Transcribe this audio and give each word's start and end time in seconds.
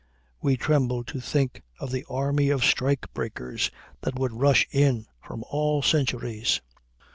We 0.41 0.57
tremble 0.57 1.03
to 1.03 1.19
think 1.21 1.61
of 1.79 1.91
the 1.91 2.03
army 2.09 2.49
of 2.49 2.63
strike 2.65 3.13
breakers 3.13 3.69
that 4.01 4.17
would 4.17 4.31
rush 4.33 4.67
in 4.71 5.05
from 5.23 5.43
all 5.51 5.83
centuries. 5.83 6.59